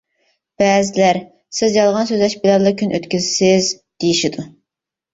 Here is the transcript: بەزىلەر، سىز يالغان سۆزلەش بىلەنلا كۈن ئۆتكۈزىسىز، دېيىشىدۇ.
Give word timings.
بەزىلەر، 0.63 1.19
سىز 1.59 1.77
يالغان 1.81 2.11
سۆزلەش 2.13 2.39
بىلەنلا 2.41 2.75
كۈن 2.83 2.99
ئۆتكۈزىسىز، 3.01 3.73
دېيىشىدۇ. 3.81 4.53